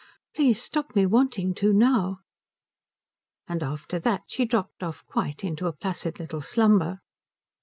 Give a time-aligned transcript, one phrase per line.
[0.35, 2.21] Please stop me wanting to now."
[3.47, 7.01] And after that she dropped off quite, into a placid little slumber.